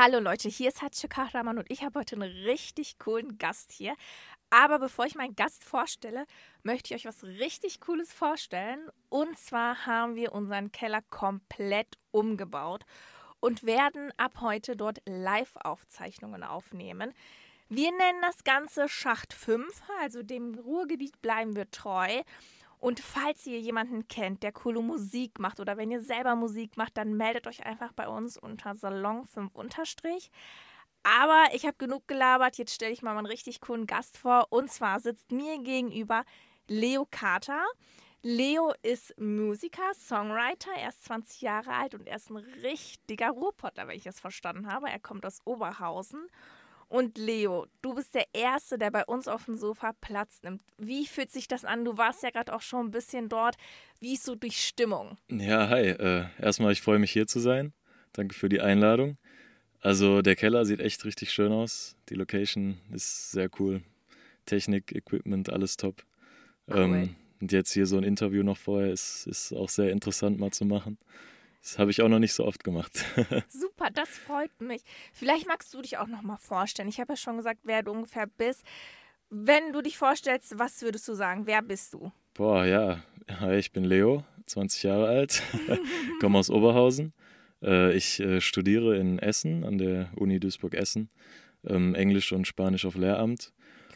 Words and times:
Hallo 0.00 0.20
Leute, 0.20 0.48
hier 0.48 0.68
ist 0.68 0.80
Hatche 0.80 1.08
Kahraman 1.08 1.58
und 1.58 1.68
ich 1.72 1.82
habe 1.82 1.98
heute 1.98 2.14
einen 2.14 2.30
richtig 2.44 3.00
coolen 3.00 3.36
Gast 3.36 3.72
hier. 3.72 3.96
Aber 4.48 4.78
bevor 4.78 5.06
ich 5.06 5.16
meinen 5.16 5.34
Gast 5.34 5.64
vorstelle, 5.64 6.24
möchte 6.62 6.94
ich 6.94 7.00
euch 7.00 7.12
was 7.12 7.24
richtig 7.24 7.80
Cooles 7.80 8.12
vorstellen. 8.12 8.78
Und 9.08 9.36
zwar 9.36 9.86
haben 9.86 10.14
wir 10.14 10.30
unseren 10.34 10.70
Keller 10.70 11.02
komplett 11.10 11.98
umgebaut 12.12 12.84
und 13.40 13.66
werden 13.66 14.12
ab 14.18 14.34
heute 14.40 14.76
dort 14.76 15.00
Live-Aufzeichnungen 15.04 16.44
aufnehmen. 16.44 17.12
Wir 17.68 17.90
nennen 17.90 18.22
das 18.22 18.44
Ganze 18.44 18.88
Schacht 18.88 19.32
5, 19.32 19.82
also 20.00 20.22
dem 20.22 20.54
Ruhrgebiet 20.54 21.20
bleiben 21.22 21.56
wir 21.56 21.68
treu. 21.72 22.22
Und 22.78 23.00
falls 23.00 23.46
ihr 23.46 23.60
jemanden 23.60 24.06
kennt, 24.08 24.42
der 24.42 24.52
coole 24.52 24.80
Musik 24.80 25.38
macht 25.38 25.60
oder 25.60 25.76
wenn 25.76 25.90
ihr 25.90 26.00
selber 26.00 26.36
Musik 26.36 26.76
macht, 26.76 26.96
dann 26.96 27.16
meldet 27.16 27.46
euch 27.46 27.66
einfach 27.66 27.92
bei 27.92 28.08
uns 28.08 28.36
unter 28.36 28.74
Salon 28.74 29.26
5 29.26 29.54
unterstrich. 29.54 30.30
Aber 31.02 31.46
ich 31.54 31.64
habe 31.64 31.76
genug 31.76 32.06
gelabert, 32.06 32.58
jetzt 32.58 32.74
stelle 32.74 32.92
ich 32.92 33.02
mal 33.02 33.16
einen 33.16 33.26
richtig 33.26 33.60
coolen 33.60 33.86
Gast 33.86 34.18
vor. 34.18 34.46
Und 34.50 34.70
zwar 34.70 35.00
sitzt 35.00 35.32
mir 35.32 35.58
gegenüber 35.58 36.24
Leo 36.68 37.06
Carter. 37.10 37.64
Leo 38.22 38.72
ist 38.82 39.18
Musiker, 39.18 39.94
Songwriter, 39.94 40.72
er 40.76 40.88
ist 40.88 41.04
20 41.04 41.40
Jahre 41.40 41.72
alt 41.72 41.94
und 41.94 42.08
er 42.08 42.16
ist 42.16 42.30
ein 42.30 42.36
richtiger 42.36 43.30
Ruhrpotter, 43.30 43.86
wenn 43.86 43.96
ich 43.96 44.06
es 44.06 44.18
verstanden 44.18 44.70
habe. 44.70 44.88
Er 44.88 44.98
kommt 44.98 45.24
aus 45.24 45.40
Oberhausen 45.44 46.26
und 46.88 47.18
Leo, 47.18 47.66
du 47.82 47.94
bist 47.94 48.14
der 48.14 48.26
Erste, 48.32 48.78
der 48.78 48.90
bei 48.90 49.04
uns 49.04 49.28
auf 49.28 49.44
dem 49.44 49.56
Sofa 49.56 49.92
Platz 50.00 50.40
nimmt. 50.42 50.62
Wie 50.78 51.06
fühlt 51.06 51.30
sich 51.30 51.46
das 51.46 51.64
an? 51.64 51.84
Du 51.84 51.98
warst 51.98 52.22
ja 52.22 52.30
gerade 52.30 52.54
auch 52.54 52.62
schon 52.62 52.86
ein 52.86 52.90
bisschen 52.90 53.28
dort. 53.28 53.56
Wie 54.00 54.14
ist 54.14 54.24
so 54.24 54.34
die 54.34 54.50
Stimmung? 54.50 55.18
Ja, 55.28 55.68
hi. 55.68 55.88
Äh, 55.88 56.26
erstmal, 56.40 56.72
ich 56.72 56.80
freue 56.80 56.98
mich 56.98 57.12
hier 57.12 57.26
zu 57.26 57.40
sein. 57.40 57.72
Danke 58.12 58.34
für 58.34 58.48
die 58.48 58.60
Einladung. 58.60 59.18
Also 59.80 60.22
der 60.22 60.34
Keller 60.34 60.64
sieht 60.64 60.80
echt 60.80 61.04
richtig 61.04 61.30
schön 61.30 61.52
aus. 61.52 61.94
Die 62.08 62.14
Location 62.14 62.80
ist 62.92 63.30
sehr 63.32 63.50
cool. 63.58 63.82
Technik, 64.46 64.92
Equipment, 64.92 65.50
alles 65.50 65.76
top. 65.76 66.02
Cool. 66.68 66.76
Ähm, 66.78 67.16
und 67.40 67.52
jetzt 67.52 67.72
hier 67.72 67.86
so 67.86 67.96
ein 67.96 68.02
Interview 68.02 68.42
noch 68.42 68.56
vorher 68.56 68.92
ist, 68.92 69.26
ist 69.26 69.52
auch 69.52 69.68
sehr 69.68 69.92
interessant 69.92 70.38
mal 70.38 70.50
zu 70.50 70.64
machen. 70.64 70.98
Das 71.68 71.78
habe 71.78 71.90
ich 71.90 72.00
auch 72.00 72.08
noch 72.08 72.18
nicht 72.18 72.32
so 72.32 72.46
oft 72.46 72.64
gemacht. 72.64 73.04
Super, 73.48 73.90
das 73.92 74.08
freut 74.08 74.58
mich. 74.58 74.80
Vielleicht 75.12 75.46
magst 75.46 75.74
du 75.74 75.82
dich 75.82 75.98
auch 75.98 76.06
noch 76.06 76.22
mal 76.22 76.38
vorstellen. 76.38 76.88
Ich 76.88 76.98
habe 76.98 77.12
ja 77.12 77.16
schon 77.18 77.36
gesagt, 77.36 77.60
wer 77.64 77.82
du 77.82 77.90
ungefähr 77.90 78.26
bist. 78.26 78.64
Wenn 79.28 79.74
du 79.74 79.82
dich 79.82 79.98
vorstellst, 79.98 80.58
was 80.58 80.80
würdest 80.80 81.06
du 81.08 81.12
sagen? 81.12 81.46
Wer 81.46 81.60
bist 81.60 81.92
du? 81.92 82.10
Boah, 82.32 82.64
ja. 82.64 83.02
Hi, 83.40 83.56
ich 83.56 83.70
bin 83.70 83.84
Leo, 83.84 84.24
20 84.46 84.84
Jahre 84.84 85.08
alt, 85.08 85.42
komme 86.20 86.38
aus 86.38 86.48
Oberhausen. 86.48 87.12
Äh, 87.62 87.94
ich 87.94 88.18
äh, 88.18 88.40
studiere 88.40 88.96
in 88.96 89.18
Essen, 89.18 89.62
an 89.64 89.76
der 89.76 90.10
Uni 90.16 90.40
Duisburg-Essen, 90.40 91.10
ähm, 91.66 91.94
Englisch 91.94 92.32
und 92.32 92.46
Spanisch 92.46 92.86
auf 92.86 92.94
Lehramt. 92.94 93.52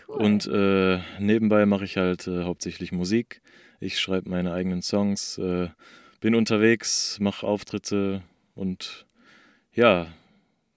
Cool. 0.08 0.16
Und 0.16 0.46
äh, 0.46 1.00
nebenbei 1.18 1.64
mache 1.64 1.86
ich 1.86 1.96
halt 1.96 2.26
hauptsächlich 2.26 2.92
Musik. 2.92 3.40
Ich 3.80 3.98
schreibe 3.98 4.28
meine 4.28 4.52
eigenen 4.52 4.82
Songs, 4.82 5.40
bin 6.22 6.36
unterwegs, 6.36 7.18
mache 7.20 7.44
Auftritte 7.46 8.22
und 8.54 9.06
ja, 9.74 10.06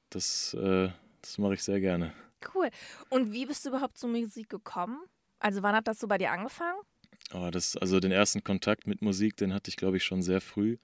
das, 0.10 0.56
äh, 0.56 0.90
das 1.22 1.38
mache 1.38 1.54
ich 1.54 1.64
sehr 1.64 1.80
gerne. 1.80 2.14
Cool. 2.54 2.70
Und 3.10 3.32
wie 3.32 3.46
bist 3.46 3.64
du 3.64 3.70
überhaupt 3.70 3.98
zur 3.98 4.10
Musik 4.10 4.50
gekommen? 4.50 4.98
Also 5.40 5.62
wann 5.62 5.76
hat 5.76 5.88
das 5.88 6.00
so 6.00 6.08
bei 6.08 6.18
dir 6.18 6.32
angefangen? 6.32 6.80
Oh, 7.34 7.50
das, 7.52 7.78
also 7.78 8.00
den 8.00 8.12
ersten 8.12 8.44
Kontakt 8.44 8.88
mit 8.88 9.04
Musik, 9.04 9.38
den 9.38 9.54
hatte 9.54 9.70
ich, 9.70 9.78
glaube 9.78 9.98
ich, 9.98 10.04
schon 10.04 10.24
sehr 10.24 10.42
früh. 10.42 10.78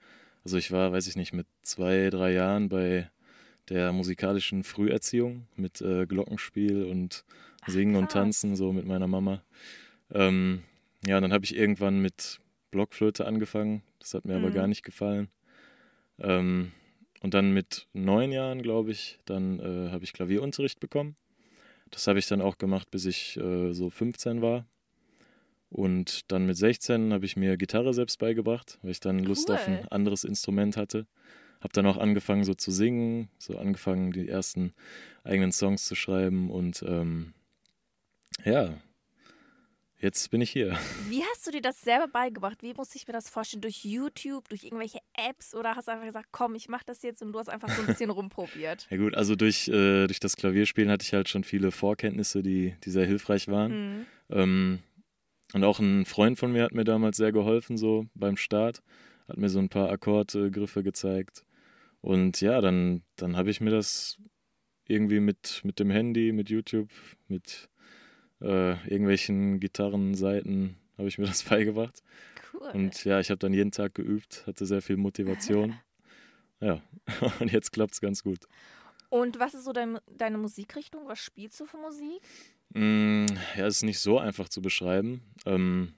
Also 0.44 0.58
ich 0.58 0.70
war, 0.70 0.92
weiß 0.92 1.08
ich 1.08 1.16
nicht, 1.16 1.32
mit 1.32 1.46
zwei, 1.62 2.08
drei 2.10 2.32
Jahren 2.32 2.68
bei 2.68 3.10
der 3.68 3.92
musikalischen 3.92 4.62
Früherziehung 4.62 5.48
mit 5.56 5.80
äh, 5.80 6.06
Glockenspiel 6.06 6.84
und 6.84 7.24
Singen 7.66 7.96
Ach, 7.96 8.00
und 8.00 8.12
Tanzen, 8.12 8.54
so 8.54 8.72
mit 8.72 8.86
meiner 8.86 9.08
Mama. 9.08 9.42
Ähm, 10.12 10.62
ja, 11.04 11.20
dann 11.20 11.32
habe 11.32 11.44
ich 11.44 11.56
irgendwann 11.56 12.00
mit 12.00 12.38
Blockflöte 12.72 13.26
angefangen. 13.26 13.82
Das 14.00 14.14
hat 14.14 14.24
mir 14.24 14.36
mhm. 14.36 14.44
aber 14.44 14.52
gar 14.52 14.66
nicht 14.66 14.82
gefallen. 14.82 15.28
Ähm, 16.18 16.72
und 17.20 17.34
dann 17.34 17.52
mit 17.52 17.86
neun 17.92 18.32
Jahren, 18.32 18.62
glaube 18.62 18.90
ich, 18.90 19.20
dann 19.26 19.60
äh, 19.60 19.90
habe 19.90 20.02
ich 20.02 20.12
Klavierunterricht 20.12 20.80
bekommen. 20.80 21.14
Das 21.92 22.08
habe 22.08 22.18
ich 22.18 22.26
dann 22.26 22.40
auch 22.40 22.58
gemacht, 22.58 22.90
bis 22.90 23.04
ich 23.04 23.36
äh, 23.36 23.72
so 23.72 23.90
15 23.90 24.42
war. 24.42 24.66
Und 25.70 26.30
dann 26.32 26.46
mit 26.46 26.56
16 26.56 27.12
habe 27.12 27.24
ich 27.24 27.36
mir 27.36 27.56
Gitarre 27.56 27.94
selbst 27.94 28.18
beigebracht, 28.18 28.78
weil 28.82 28.90
ich 28.90 29.00
dann 29.00 29.20
Lust 29.20 29.48
cool. 29.48 29.54
auf 29.54 29.68
ein 29.68 29.86
anderes 29.88 30.24
Instrument 30.24 30.76
hatte. 30.76 31.06
Habe 31.60 31.72
dann 31.72 31.86
auch 31.86 31.96
angefangen 31.96 32.44
so 32.44 32.54
zu 32.54 32.70
singen, 32.70 33.30
so 33.38 33.56
angefangen 33.56 34.12
die 34.12 34.28
ersten 34.28 34.74
eigenen 35.22 35.52
Songs 35.52 35.84
zu 35.84 35.94
schreiben 35.94 36.50
und 36.50 36.82
ähm, 36.86 37.34
ja, 38.44 38.74
jetzt 40.02 40.30
bin 40.30 40.40
ich 40.40 40.50
hier. 40.50 40.78
Wie 41.08 41.22
hast 41.22 41.46
du 41.46 41.50
dir 41.50 41.62
das 41.62 41.80
selber 41.80 42.08
beigebracht? 42.08 42.62
Wie 42.62 42.74
muss 42.74 42.94
ich 42.94 43.06
mir 43.06 43.12
das 43.12 43.30
vorstellen? 43.30 43.62
Durch 43.62 43.84
YouTube, 43.84 44.48
durch 44.48 44.64
irgendwelche 44.64 44.98
Apps 45.14 45.54
oder 45.54 45.76
hast 45.76 45.88
du 45.88 45.92
einfach 45.92 46.06
gesagt, 46.06 46.28
komm, 46.32 46.54
ich 46.54 46.68
mach 46.68 46.82
das 46.82 47.02
jetzt 47.02 47.22
und 47.22 47.32
du 47.32 47.38
hast 47.38 47.48
einfach 47.48 47.70
so 47.70 47.80
ein 47.80 47.86
bisschen 47.86 48.10
rumprobiert? 48.10 48.86
Ja 48.90 48.96
gut, 48.98 49.14
also 49.14 49.36
durch, 49.36 49.68
äh, 49.68 50.06
durch 50.06 50.20
das 50.20 50.36
Klavierspielen 50.36 50.90
hatte 50.90 51.04
ich 51.04 51.14
halt 51.14 51.28
schon 51.28 51.44
viele 51.44 51.70
Vorkenntnisse, 51.70 52.42
die, 52.42 52.74
die 52.84 52.90
sehr 52.90 53.06
hilfreich 53.06 53.48
waren. 53.48 53.72
Mhm. 53.96 54.06
Ähm, 54.30 54.78
und 55.54 55.64
auch 55.64 55.78
ein 55.78 56.04
Freund 56.04 56.38
von 56.38 56.52
mir 56.52 56.64
hat 56.64 56.72
mir 56.72 56.84
damals 56.84 57.16
sehr 57.16 57.32
geholfen, 57.32 57.76
so 57.76 58.06
beim 58.14 58.36
Start. 58.36 58.82
Hat 59.28 59.36
mir 59.36 59.48
so 59.48 59.58
ein 59.58 59.68
paar 59.68 59.90
Akkordgriffe 59.90 60.82
gezeigt. 60.82 61.44
Und 62.00 62.40
ja, 62.40 62.60
dann, 62.60 63.02
dann 63.16 63.36
habe 63.36 63.50
ich 63.50 63.60
mir 63.60 63.70
das 63.70 64.18
irgendwie 64.88 65.20
mit, 65.20 65.60
mit 65.62 65.78
dem 65.78 65.90
Handy, 65.90 66.32
mit 66.32 66.50
YouTube, 66.50 66.90
mit 67.28 67.68
äh, 68.42 68.72
irgendwelchen 68.88 69.60
Gitarrenseiten 69.60 70.76
habe 70.98 71.08
ich 71.08 71.18
mir 71.18 71.26
das 71.26 71.42
beigebracht. 71.44 72.02
Cool. 72.52 72.70
Und 72.74 73.04
ja, 73.04 73.20
ich 73.20 73.30
habe 73.30 73.38
dann 73.38 73.54
jeden 73.54 73.72
Tag 73.72 73.94
geübt, 73.94 74.44
hatte 74.46 74.66
sehr 74.66 74.82
viel 74.82 74.96
Motivation. 74.96 75.78
ja, 76.60 76.80
und 77.40 77.52
jetzt 77.52 77.72
klappt 77.72 77.94
es 77.94 78.00
ganz 78.00 78.22
gut. 78.22 78.46
Und 79.08 79.38
was 79.38 79.54
ist 79.54 79.64
so 79.64 79.72
dein, 79.72 79.98
deine 80.10 80.38
Musikrichtung? 80.38 81.06
Was 81.06 81.18
spielst 81.18 81.60
du 81.60 81.66
für 81.66 81.76
Musik? 81.76 82.22
Mm, 82.70 83.26
ja, 83.56 83.66
es 83.66 83.76
ist 83.76 83.82
nicht 83.82 83.98
so 83.98 84.18
einfach 84.18 84.48
zu 84.48 84.62
beschreiben. 84.62 85.22
Ähm, 85.44 85.92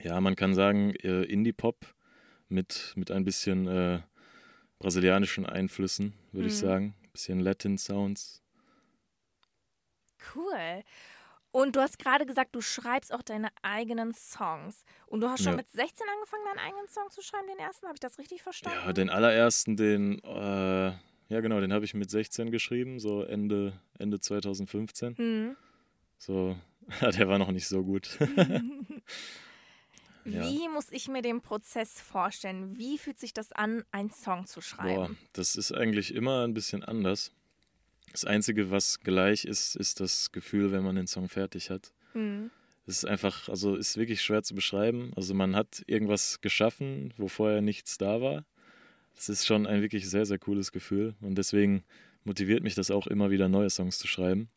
ja, 0.00 0.20
man 0.20 0.34
kann 0.34 0.54
sagen, 0.54 0.90
äh, 0.96 1.22
Indie-Pop 1.22 1.86
mit, 2.48 2.92
mit 2.96 3.12
ein 3.12 3.24
bisschen 3.24 3.68
äh, 3.68 4.00
brasilianischen 4.80 5.46
Einflüssen, 5.46 6.12
würde 6.32 6.46
mhm. 6.46 6.48
ich 6.48 6.56
sagen. 6.56 6.94
Ein 7.04 7.10
bisschen 7.12 7.40
Latin-Sounds. 7.40 8.42
Cool. 10.34 10.82
Und 11.52 11.76
du 11.76 11.80
hast 11.80 11.98
gerade 11.98 12.24
gesagt, 12.24 12.54
du 12.54 12.62
schreibst 12.62 13.12
auch 13.12 13.22
deine 13.22 13.50
eigenen 13.60 14.14
Songs. 14.14 14.84
Und 15.06 15.20
du 15.20 15.28
hast 15.28 15.42
schon 15.42 15.52
ja. 15.52 15.58
mit 15.58 15.70
16 15.70 16.06
angefangen, 16.14 16.44
deinen 16.46 16.66
eigenen 16.66 16.88
Song 16.88 17.10
zu 17.10 17.20
schreiben, 17.22 17.46
den 17.46 17.58
ersten? 17.58 17.86
Habe 17.86 17.96
ich 17.96 18.00
das 18.00 18.18
richtig 18.18 18.42
verstanden? 18.42 18.78
Ja, 18.84 18.92
den 18.94 19.10
allerersten, 19.10 19.76
den, 19.76 20.18
äh, 20.24 20.86
ja 21.28 21.40
genau, 21.40 21.60
den 21.60 21.74
habe 21.74 21.84
ich 21.84 21.92
mit 21.92 22.10
16 22.10 22.50
geschrieben, 22.50 22.98
so 22.98 23.22
Ende, 23.22 23.78
Ende 23.98 24.18
2015. 24.18 25.14
Mhm. 25.18 25.56
So, 26.16 26.56
der 27.00 27.28
war 27.28 27.38
noch 27.38 27.52
nicht 27.52 27.68
so 27.68 27.84
gut. 27.84 28.18
Wie 30.24 30.62
ja. 30.62 30.70
muss 30.70 30.86
ich 30.90 31.08
mir 31.08 31.20
den 31.20 31.42
Prozess 31.42 32.00
vorstellen? 32.00 32.78
Wie 32.78 32.96
fühlt 32.96 33.18
sich 33.18 33.34
das 33.34 33.52
an, 33.52 33.84
einen 33.90 34.10
Song 34.10 34.46
zu 34.46 34.60
schreiben? 34.60 34.94
Boah, 34.94 35.10
das 35.32 35.56
ist 35.56 35.72
eigentlich 35.72 36.14
immer 36.14 36.44
ein 36.44 36.54
bisschen 36.54 36.84
anders. 36.84 37.32
Das 38.12 38.24
Einzige, 38.24 38.70
was 38.70 39.00
gleich 39.00 39.44
ist, 39.44 39.74
ist 39.74 40.00
das 40.00 40.32
Gefühl, 40.32 40.70
wenn 40.70 40.84
man 40.84 40.96
den 40.96 41.06
Song 41.06 41.28
fertig 41.28 41.70
hat. 41.70 41.92
Mhm. 42.14 42.50
Es 42.86 42.98
ist 42.98 43.04
einfach, 43.04 43.48
also 43.48 43.76
ist 43.76 43.96
wirklich 43.96 44.22
schwer 44.22 44.42
zu 44.42 44.54
beschreiben. 44.54 45.12
Also 45.16 45.34
man 45.34 45.56
hat 45.56 45.82
irgendwas 45.86 46.40
geschaffen, 46.40 47.14
wo 47.16 47.28
vorher 47.28 47.62
nichts 47.62 47.96
da 47.96 48.20
war. 48.20 48.44
Das 49.14 49.28
ist 49.28 49.46
schon 49.46 49.66
ein 49.66 49.82
wirklich 49.82 50.08
sehr, 50.08 50.26
sehr 50.26 50.38
cooles 50.38 50.72
Gefühl. 50.72 51.14
Und 51.20 51.36
deswegen 51.36 51.84
motiviert 52.24 52.62
mich 52.62 52.74
das 52.74 52.90
auch 52.90 53.06
immer 53.06 53.30
wieder, 53.30 53.48
neue 53.48 53.70
Songs 53.70 53.98
zu 53.98 54.08
schreiben. 54.08 54.48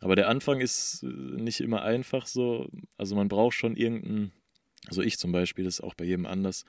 Aber 0.00 0.14
der 0.14 0.28
Anfang 0.28 0.60
ist 0.60 1.02
äh, 1.02 1.06
nicht 1.06 1.60
immer 1.60 1.82
einfach 1.82 2.26
so. 2.26 2.68
Also 2.96 3.16
man 3.16 3.28
braucht 3.28 3.54
schon 3.54 3.76
irgendeinen, 3.76 4.32
also 4.88 5.02
ich 5.02 5.18
zum 5.18 5.32
Beispiel, 5.32 5.64
das 5.64 5.74
ist 5.74 5.80
auch 5.80 5.94
bei 5.94 6.04
jedem 6.04 6.26
anders. 6.26 6.64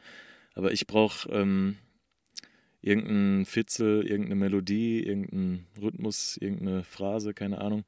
Aber 0.53 0.71
ich 0.71 0.87
brauche 0.87 1.29
ähm, 1.29 1.77
irgendein 2.81 3.45
Fitzel, 3.45 4.05
irgendeine 4.07 4.35
Melodie, 4.35 5.03
irgendein 5.03 5.67
Rhythmus, 5.81 6.37
irgendeine 6.37 6.83
Phrase, 6.83 7.33
keine 7.33 7.61
Ahnung, 7.61 7.83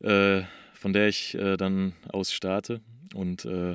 äh, 0.00 0.42
von 0.74 0.92
der 0.92 1.08
ich 1.08 1.34
äh, 1.34 1.56
dann 1.56 1.94
aus 2.12 2.32
starte. 2.32 2.80
Und 3.14 3.44
äh, 3.44 3.72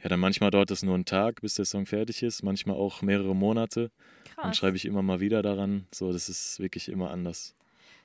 ja, 0.00 0.08
dann 0.08 0.20
manchmal 0.20 0.50
dauert 0.50 0.70
es 0.70 0.82
nur 0.82 0.94
einen 0.94 1.04
Tag, 1.04 1.40
bis 1.40 1.54
der 1.54 1.64
Song 1.64 1.86
fertig 1.86 2.22
ist, 2.22 2.42
manchmal 2.42 2.76
auch 2.76 3.02
mehrere 3.02 3.34
Monate. 3.34 3.90
Krass. 4.24 4.42
Dann 4.42 4.54
schreibe 4.54 4.76
ich 4.76 4.84
immer 4.84 5.02
mal 5.02 5.20
wieder 5.20 5.42
daran. 5.42 5.86
So, 5.92 6.12
das 6.12 6.28
ist 6.28 6.60
wirklich 6.60 6.88
immer 6.88 7.10
anders. 7.10 7.54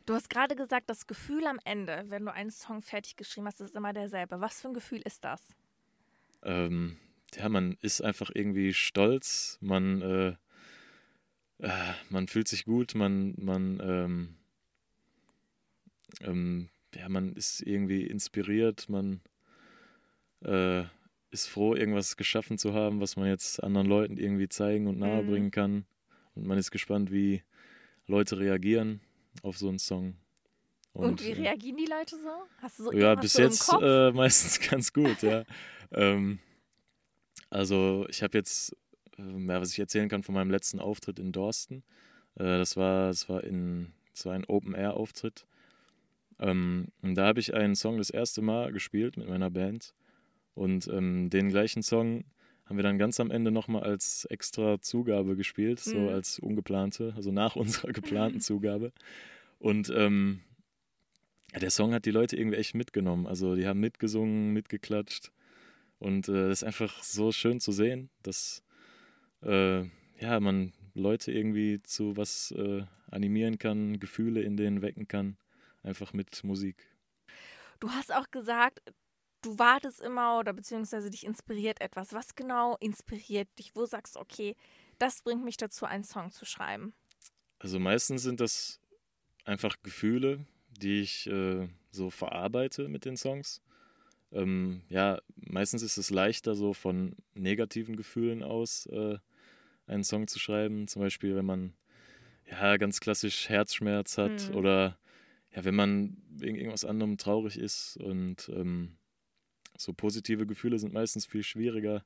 Du 0.05 0.13
hast 0.13 0.29
gerade 0.29 0.55
gesagt, 0.55 0.89
das 0.89 1.07
Gefühl 1.07 1.45
am 1.45 1.59
Ende, 1.63 2.03
wenn 2.09 2.25
du 2.25 2.33
einen 2.33 2.51
Song 2.51 2.81
fertig 2.81 3.15
geschrieben 3.15 3.47
hast, 3.47 3.61
ist 3.61 3.75
immer 3.75 3.93
derselbe. 3.93 4.41
Was 4.41 4.59
für 4.59 4.67
ein 4.67 4.73
Gefühl 4.73 5.01
ist 5.05 5.23
das? 5.23 5.41
Ähm, 6.43 6.97
ja, 7.35 7.47
man 7.47 7.77
ist 7.81 8.01
einfach 8.01 8.29
irgendwie 8.33 8.73
stolz. 8.73 9.57
Man 9.61 10.01
äh, 11.59 11.93
man 12.09 12.27
fühlt 12.27 12.47
sich 12.47 12.65
gut, 12.65 12.95
man, 12.95 13.33
man, 13.37 13.79
ähm, 13.83 14.35
ähm, 16.21 16.69
ja, 16.95 17.09
man 17.09 17.33
ist 17.33 17.61
irgendwie 17.61 18.03
inspiriert, 18.05 18.89
man 18.89 19.21
äh, 20.41 20.83
ist 21.31 21.47
froh, 21.47 21.73
irgendwas 21.73 22.15
geschaffen 22.15 22.57
zu 22.57 22.73
haben, 22.73 23.01
was 23.01 23.15
man 23.15 23.27
jetzt 23.27 23.63
anderen 23.63 23.87
Leuten 23.87 24.17
irgendwie 24.17 24.49
zeigen 24.49 24.87
und 24.87 24.99
nahebringen 24.99 25.47
mhm. 25.47 25.51
kann. 25.51 25.85
Und 26.35 26.45
man 26.45 26.57
ist 26.57 26.71
gespannt, 26.71 27.11
wie 27.11 27.43
Leute 28.05 28.39
reagieren 28.39 29.01
auf 29.41 29.57
so 29.57 29.69
einen 29.69 29.79
Song. 29.79 30.15
Und, 30.93 31.05
und 31.05 31.23
wie 31.23 31.31
äh, 31.31 31.41
reagieren 31.41 31.77
die 31.77 31.85
Leute 31.85 32.17
so? 32.17 32.29
Hast 32.61 32.79
du 32.79 32.83
so 32.83 32.91
Ja, 32.93 33.15
bis 33.15 33.33
jetzt 33.35 33.71
äh, 33.81 34.11
meistens 34.13 34.59
ganz 34.59 34.93
gut, 34.93 35.23
ja. 35.23 35.43
ähm, 35.91 36.39
also 37.49 38.05
ich 38.09 38.21
habe 38.21 38.37
jetzt, 38.37 38.75
ja, 39.17 39.61
was 39.61 39.71
ich 39.71 39.79
erzählen 39.79 40.09
kann 40.09 40.23
von 40.23 40.35
meinem 40.35 40.51
letzten 40.51 40.79
Auftritt 40.79 41.19
in 41.19 41.31
Dorsten. 41.31 41.83
Äh, 42.35 42.57
das 42.57 42.77
war, 42.77 43.07
das 43.07 43.29
war 43.29 43.43
in, 43.43 43.91
das 44.13 44.25
war 44.25 44.33
ein 44.33 44.45
Open-Air-Auftritt. 44.45 45.45
Ähm, 46.39 46.87
und 47.01 47.15
da 47.15 47.27
habe 47.27 47.39
ich 47.39 47.53
einen 47.53 47.75
Song 47.75 47.97
das 47.97 48.09
erste 48.09 48.41
Mal 48.41 48.71
gespielt 48.71 49.17
mit 49.17 49.27
meiner 49.27 49.49
Band. 49.49 49.93
Und 50.55 50.87
ähm, 50.87 51.29
den 51.29 51.49
gleichen 51.49 51.83
Song 51.83 52.25
haben 52.65 52.77
wir 52.77 52.83
dann 52.83 52.97
ganz 52.97 53.19
am 53.19 53.31
Ende 53.31 53.51
nochmal 53.51 53.83
als 53.83 54.25
extra 54.25 54.79
Zugabe 54.81 55.35
gespielt, 55.35 55.81
mhm. 55.85 55.91
so 55.91 56.09
als 56.09 56.39
ungeplante, 56.39 57.13
also 57.15 57.31
nach 57.31 57.55
unserer 57.55 57.91
geplanten 57.91 58.39
Zugabe. 58.41 58.91
Und 59.59 59.91
ähm, 59.95 60.41
der 61.59 61.69
Song 61.69 61.93
hat 61.93 62.05
die 62.05 62.11
Leute 62.11 62.35
irgendwie 62.35 62.57
echt 62.57 62.73
mitgenommen. 62.73 63.27
Also 63.27 63.55
die 63.55 63.67
haben 63.67 63.79
mitgesungen, 63.79 64.53
mitgeklatscht. 64.53 65.31
Und 65.99 66.27
äh, 66.27 66.49
das 66.49 66.59
ist 66.59 66.63
einfach 66.63 67.03
so 67.03 67.31
schön 67.31 67.59
zu 67.59 67.71
sehen, 67.71 68.09
dass 68.23 68.63
äh, 69.43 69.83
ja, 70.19 70.39
man 70.39 70.73
Leute 70.93 71.31
irgendwie 71.31 71.81
zu 71.83 72.17
was 72.17 72.51
äh, 72.51 72.83
animieren 73.11 73.59
kann, 73.59 73.99
Gefühle 73.99 74.41
in 74.41 74.57
denen 74.57 74.81
wecken 74.81 75.07
kann, 75.07 75.37
einfach 75.83 76.13
mit 76.13 76.43
Musik. 76.43 76.87
Du 77.79 77.89
hast 77.89 78.13
auch 78.13 78.29
gesagt, 78.31 78.81
du 79.41 79.59
wartest 79.59 80.01
immer 80.01 80.39
oder 80.39 80.53
beziehungsweise 80.53 81.09
dich 81.09 81.25
inspiriert 81.25 81.81
etwas. 81.81 82.13
Was 82.13 82.35
genau 82.35 82.77
inspiriert 82.79 83.47
dich? 83.59 83.75
Wo 83.75 83.85
sagst 83.85 84.15
du, 84.15 84.19
okay, 84.19 84.55
das 84.99 85.21
bringt 85.21 85.43
mich 85.43 85.57
dazu, 85.57 85.85
einen 85.85 86.03
Song 86.03 86.31
zu 86.31 86.45
schreiben? 86.45 86.93
Also 87.59 87.79
meistens 87.79 88.23
sind 88.23 88.39
das 88.39 88.79
einfach 89.45 89.77
Gefühle, 89.83 90.45
die 90.69 91.01
ich 91.01 91.27
äh, 91.27 91.67
so 91.91 92.09
verarbeite 92.09 92.87
mit 92.87 93.05
den 93.05 93.17
Songs. 93.17 93.61
Ähm, 94.31 94.81
ja, 94.89 95.21
meistens 95.35 95.83
ist 95.83 95.97
es 95.97 96.09
leichter, 96.09 96.55
so 96.55 96.73
von 96.73 97.15
negativen 97.35 97.95
Gefühlen 97.95 98.43
aus 98.43 98.85
äh, 98.87 99.17
einen 99.87 100.03
Song 100.03 100.27
zu 100.27 100.39
schreiben. 100.39 100.87
Zum 100.87 101.01
Beispiel, 101.01 101.35
wenn 101.35 101.45
man 101.45 101.73
ja 102.49 102.77
ganz 102.77 102.99
klassisch 102.99 103.49
Herzschmerz 103.49 104.17
hat 104.17 104.49
mhm. 104.49 104.55
oder 104.55 104.97
ja, 105.55 105.63
wenn 105.65 105.75
man 105.75 106.17
wegen 106.29 106.55
irgendwas 106.55 106.85
anderem 106.85 107.17
traurig 107.17 107.57
ist 107.57 107.97
und 107.97 108.49
ähm, 108.49 108.97
so 109.77 109.93
positive 109.93 110.45
Gefühle 110.47 110.79
sind 110.79 110.93
meistens 110.93 111.25
viel 111.25 111.43
schwieriger, 111.43 112.03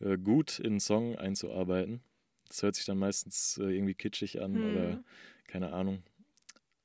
äh, 0.00 0.16
gut 0.18 0.58
in 0.58 0.66
einen 0.66 0.80
Song 0.80 1.16
einzuarbeiten. 1.16 2.00
Das 2.48 2.62
hört 2.62 2.74
sich 2.74 2.84
dann 2.84 2.98
meistens 2.98 3.58
äh, 3.58 3.64
irgendwie 3.64 3.94
kitschig 3.94 4.40
an 4.40 4.52
mhm. 4.52 4.70
oder 4.70 5.04
keine 5.46 5.72
Ahnung. 5.72 6.02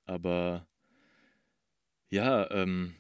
Aber 0.06 0.68
ja, 2.10 2.50
ähm, 2.52 2.94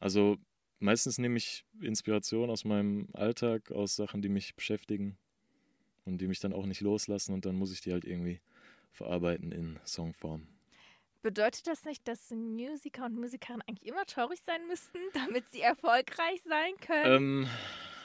also 0.00 0.38
meistens 0.78 1.18
nehme 1.18 1.36
ich 1.36 1.66
Inspiration 1.80 2.50
aus 2.50 2.64
meinem 2.64 3.08
Alltag, 3.12 3.70
aus 3.72 3.96
Sachen, 3.96 4.22
die 4.22 4.30
mich 4.30 4.54
beschäftigen 4.54 5.18
und 6.08 6.18
die 6.18 6.26
mich 6.26 6.40
dann 6.40 6.52
auch 6.52 6.66
nicht 6.66 6.80
loslassen 6.80 7.34
und 7.34 7.44
dann 7.44 7.54
muss 7.54 7.72
ich 7.72 7.80
die 7.80 7.92
halt 7.92 8.04
irgendwie 8.04 8.40
verarbeiten 8.92 9.52
in 9.52 9.78
Songform. 9.86 10.46
Bedeutet 11.22 11.66
das 11.66 11.84
nicht, 11.84 12.06
dass 12.06 12.30
Musiker 12.30 13.04
und 13.04 13.16
Musikerinnen 13.16 13.62
eigentlich 13.66 13.88
immer 13.88 14.06
traurig 14.06 14.40
sein 14.40 14.66
müssten, 14.66 14.98
damit 15.14 15.44
sie 15.50 15.60
erfolgreich 15.60 16.42
sein 16.42 16.74
können? 16.80 17.16
Ähm, 17.16 17.46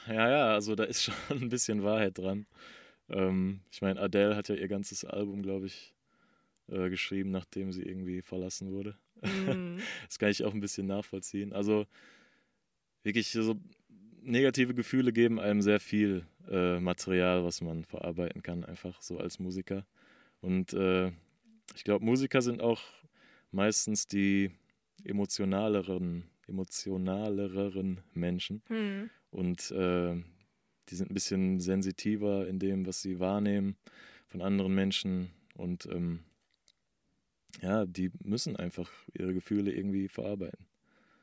ja, 0.06 0.30
ja, 0.30 0.46
also 0.54 0.74
da 0.74 0.84
ist 0.84 1.02
schon 1.04 1.14
ein 1.30 1.48
bisschen 1.48 1.82
Wahrheit 1.82 2.18
dran. 2.18 2.46
Ähm, 3.08 3.60
ich 3.70 3.82
meine, 3.82 4.00
Adele 4.00 4.36
hat 4.36 4.48
ja 4.48 4.54
ihr 4.54 4.68
ganzes 4.68 5.04
Album, 5.04 5.42
glaube 5.42 5.66
ich, 5.66 5.94
äh, 6.68 6.88
geschrieben, 6.90 7.30
nachdem 7.30 7.72
sie 7.72 7.82
irgendwie 7.82 8.22
verlassen 8.22 8.72
wurde. 8.72 8.96
Mm. 9.22 9.78
das 10.06 10.18
kann 10.18 10.30
ich 10.30 10.44
auch 10.44 10.54
ein 10.54 10.60
bisschen 10.60 10.86
nachvollziehen. 10.86 11.52
Also 11.52 11.86
wirklich 13.02 13.30
so 13.30 13.56
negative 14.24 14.74
Gefühle 14.74 15.12
geben 15.12 15.38
einem 15.40 15.62
sehr 15.62 15.80
viel 15.80 16.24
äh, 16.50 16.80
Material, 16.80 17.44
was 17.44 17.60
man 17.60 17.84
verarbeiten 17.84 18.42
kann, 18.42 18.64
einfach 18.64 19.00
so 19.00 19.18
als 19.18 19.38
Musiker. 19.38 19.86
Und 20.40 20.72
äh, 20.72 21.08
ich 21.74 21.84
glaube, 21.84 22.04
Musiker 22.04 22.42
sind 22.42 22.60
auch 22.60 22.82
meistens 23.50 24.06
die 24.06 24.50
emotionaleren, 25.04 26.24
emotionaleren 26.48 28.00
Menschen. 28.12 28.62
Hm. 28.68 29.10
Und 29.30 29.70
äh, 29.70 30.14
die 30.88 30.94
sind 30.94 31.10
ein 31.10 31.14
bisschen 31.14 31.60
sensitiver 31.60 32.46
in 32.46 32.58
dem, 32.58 32.86
was 32.86 33.02
sie 33.02 33.18
wahrnehmen 33.18 33.76
von 34.28 34.42
anderen 34.42 34.74
Menschen. 34.74 35.30
Und 35.54 35.86
ähm, 35.86 36.20
ja, 37.62 37.86
die 37.86 38.10
müssen 38.22 38.56
einfach 38.56 38.90
ihre 39.12 39.32
Gefühle 39.32 39.72
irgendwie 39.72 40.08
verarbeiten. 40.08 40.66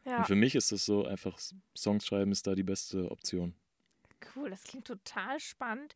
Ja. 0.06 0.18
Und 0.20 0.28
für 0.28 0.36
mich 0.36 0.56
ist 0.56 0.72
das 0.72 0.86
so, 0.86 1.06
einfach 1.06 1.38
Songs 1.76 2.06
schreiben 2.06 2.32
ist 2.32 2.48
da 2.48 2.56
die 2.56 2.64
beste 2.64 3.10
Option. 3.12 3.54
Cool, 4.36 4.50
das 4.50 4.64
klingt 4.64 4.86
total 4.86 5.40
spannend. 5.40 5.96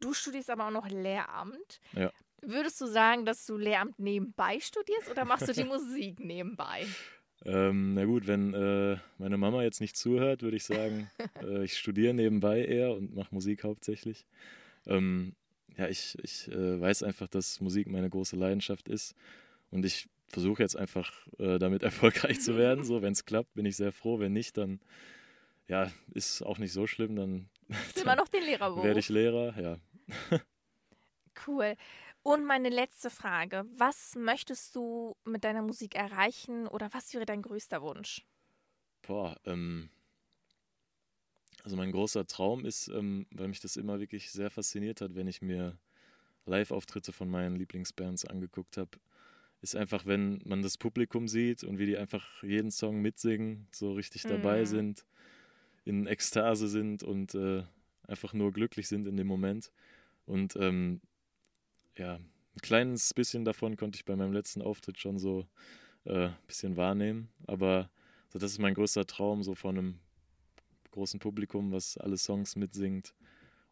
Du 0.00 0.12
studierst 0.12 0.50
aber 0.50 0.66
auch 0.66 0.70
noch 0.70 0.88
Lehramt. 0.88 1.80
Ja. 1.92 2.12
Würdest 2.42 2.80
du 2.80 2.86
sagen, 2.86 3.24
dass 3.24 3.46
du 3.46 3.56
Lehramt 3.56 3.98
nebenbei 3.98 4.60
studierst 4.60 5.10
oder 5.10 5.24
machst 5.24 5.48
du 5.48 5.52
die 5.52 5.64
Musik 5.64 6.20
nebenbei? 6.20 6.86
Ähm, 7.44 7.94
na 7.94 8.04
gut, 8.04 8.26
wenn 8.26 8.54
äh, 8.54 8.98
meine 9.18 9.36
Mama 9.36 9.62
jetzt 9.62 9.80
nicht 9.80 9.96
zuhört, 9.96 10.42
würde 10.42 10.56
ich 10.56 10.64
sagen, 10.64 11.10
äh, 11.42 11.64
ich 11.64 11.76
studiere 11.76 12.14
nebenbei 12.14 12.64
eher 12.64 12.92
und 12.92 13.14
mache 13.14 13.34
Musik 13.34 13.64
hauptsächlich. 13.64 14.26
Ähm, 14.86 15.34
ja, 15.76 15.88
ich, 15.88 16.16
ich 16.22 16.48
äh, 16.48 16.80
weiß 16.80 17.02
einfach, 17.02 17.28
dass 17.28 17.60
Musik 17.60 17.88
meine 17.88 18.08
große 18.08 18.36
Leidenschaft 18.36 18.88
ist 18.88 19.14
und 19.70 19.84
ich 19.84 20.08
versuche 20.28 20.62
jetzt 20.62 20.76
einfach 20.76 21.12
äh, 21.38 21.58
damit 21.58 21.82
erfolgreich 21.82 22.40
zu 22.40 22.56
werden. 22.56 22.84
So, 22.84 23.02
wenn 23.02 23.12
es 23.12 23.24
klappt, 23.24 23.54
bin 23.54 23.66
ich 23.66 23.76
sehr 23.76 23.92
froh. 23.92 24.18
Wenn 24.18 24.32
nicht, 24.32 24.56
dann 24.56 24.80
ja, 25.68 25.90
ist 26.12 26.42
auch 26.42 26.58
nicht 26.58 26.72
so 26.72 26.86
schlimm. 26.86 27.16
Dann, 27.16 27.48
dann 27.68 27.78
immer 28.02 28.16
noch 28.16 28.28
den 28.28 28.44
Lehrerberuf. 28.44 28.84
Werde 28.84 29.00
ich 29.00 29.08
Lehrer, 29.08 29.58
ja. 29.60 29.78
cool. 31.46 31.76
Und 32.22 32.44
meine 32.44 32.68
letzte 32.68 33.10
Frage: 33.10 33.64
Was 33.76 34.14
möchtest 34.16 34.74
du 34.74 35.16
mit 35.24 35.44
deiner 35.44 35.62
Musik 35.62 35.94
erreichen 35.94 36.66
oder 36.66 36.88
was 36.92 37.14
wäre 37.14 37.26
dein 37.26 37.42
größter 37.42 37.82
Wunsch? 37.82 38.24
Boah, 39.02 39.36
ähm, 39.44 39.88
also 41.62 41.76
mein 41.76 41.92
großer 41.92 42.26
Traum 42.26 42.64
ist, 42.64 42.88
ähm, 42.88 43.26
weil 43.30 43.48
mich 43.48 43.60
das 43.60 43.76
immer 43.76 44.00
wirklich 44.00 44.30
sehr 44.30 44.50
fasziniert 44.50 45.00
hat, 45.00 45.14
wenn 45.14 45.26
ich 45.26 45.42
mir 45.42 45.76
Live-Auftritte 46.44 47.12
von 47.12 47.28
meinen 47.28 47.56
Lieblingsbands 47.56 48.24
angeguckt 48.24 48.76
habe, 48.76 48.90
ist 49.66 49.76
einfach, 49.76 50.06
wenn 50.06 50.40
man 50.44 50.62
das 50.62 50.78
Publikum 50.78 51.26
sieht 51.26 51.64
und 51.64 51.78
wie 51.78 51.86
die 51.86 51.96
einfach 51.96 52.42
jeden 52.42 52.70
Song 52.70 53.02
mitsingen, 53.02 53.66
so 53.72 53.92
richtig 53.94 54.24
mhm. 54.24 54.28
dabei 54.28 54.64
sind, 54.64 55.04
in 55.84 56.06
Ekstase 56.06 56.68
sind 56.68 57.02
und 57.02 57.34
äh, 57.34 57.64
einfach 58.06 58.32
nur 58.32 58.52
glücklich 58.52 58.86
sind 58.86 59.08
in 59.08 59.16
dem 59.16 59.26
Moment. 59.26 59.72
Und 60.24 60.54
ähm, 60.56 61.00
ja, 61.96 62.14
ein 62.14 62.60
kleines 62.62 63.12
bisschen 63.12 63.44
davon 63.44 63.76
konnte 63.76 63.96
ich 63.96 64.04
bei 64.04 64.14
meinem 64.14 64.32
letzten 64.32 64.62
Auftritt 64.62 64.98
schon 64.98 65.18
so 65.18 65.46
ein 66.04 66.12
äh, 66.12 66.30
bisschen 66.46 66.76
wahrnehmen. 66.76 67.28
Aber 67.46 67.90
so, 68.28 68.38
das 68.38 68.52
ist 68.52 68.58
mein 68.58 68.74
größter 68.74 69.06
Traum, 69.06 69.42
so 69.42 69.54
von 69.54 69.76
einem 69.76 69.98
großen 70.92 71.18
Publikum, 71.18 71.72
was 71.72 71.96
alle 71.98 72.18
Songs 72.18 72.54
mitsingt. 72.54 73.14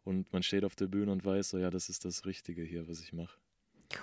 Und 0.03 0.31
man 0.33 0.43
steht 0.43 0.65
auf 0.65 0.75
der 0.75 0.87
Bühne 0.87 1.11
und 1.11 1.23
weiß, 1.23 1.49
so 1.49 1.57
ja, 1.57 1.69
das 1.69 1.87
ist 1.87 2.03
das 2.03 2.25
Richtige 2.25 2.63
hier, 2.63 2.87
was 2.87 3.01
ich 3.01 3.13
mache. 3.13 3.37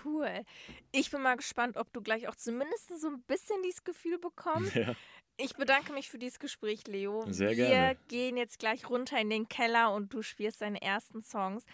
Cool. 0.04 0.44
Ich 0.90 1.11
bin 1.11 1.22
mal 1.22 1.37
gespannt, 1.37 1.76
ob 1.76 1.92
du 1.92 2.00
gleich 2.02 2.28
auch 2.28 2.37
zumindest 2.37 2.99
so 3.00 3.08
ein 3.08 3.22
bisschen 3.22 3.62
dieses 3.62 3.84
Gefühl 3.84 4.18
bekommst. 4.18 4.75
Ja. 4.75 4.94
Ich 5.37 5.54
bedanke 5.56 5.92
mich 5.92 6.11
für 6.11 6.18
dieses 6.18 6.38
Gespräch, 6.38 6.87
Leo. 6.87 7.25
Sehr 7.28 7.50
Wir 7.50 7.56
gerne. 7.56 7.75
Wir 7.75 7.94
gehen 8.08 8.37
jetzt 8.37 8.58
gleich 8.58 8.88
runter 8.88 9.18
in 9.18 9.30
den 9.30 9.49
Keller 9.49 9.92
und 9.92 10.12
du 10.12 10.22
spielst 10.22 10.61
deine 10.61 10.80
ersten 10.82 11.22
Songs. 11.22 11.64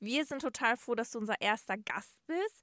Wir 0.00 0.24
sind 0.24 0.42
total 0.42 0.76
froh, 0.76 0.94
dass 0.94 1.10
du 1.12 1.18
unser 1.18 1.40
erster 1.40 1.76
Gast 1.76 2.16
bist. 2.26 2.62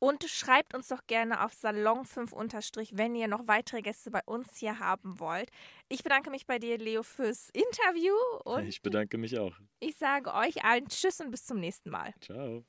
Und 0.00 0.22
schreibt 0.24 0.74
uns 0.74 0.88
doch 0.88 1.06
gerne 1.08 1.44
auf 1.44 1.52
Salon 1.52 2.04
5 2.04 2.32
unterstrich, 2.32 2.96
wenn 2.96 3.16
ihr 3.16 3.26
noch 3.26 3.48
weitere 3.48 3.82
Gäste 3.82 4.12
bei 4.12 4.22
uns 4.26 4.56
hier 4.56 4.78
haben 4.78 5.18
wollt. 5.18 5.50
Ich 5.88 6.04
bedanke 6.04 6.30
mich 6.30 6.46
bei 6.46 6.60
dir, 6.60 6.78
Leo, 6.78 7.02
fürs 7.02 7.50
Interview. 7.50 8.14
Und 8.44 8.68
ich 8.68 8.80
bedanke 8.80 9.18
mich 9.18 9.36
auch. 9.38 9.56
Ich 9.80 9.96
sage 9.96 10.32
euch 10.32 10.64
allen 10.64 10.86
Tschüss 10.88 11.20
und 11.20 11.32
bis 11.32 11.44
zum 11.44 11.58
nächsten 11.58 11.90
Mal. 11.90 12.14
Ciao. 12.20 12.64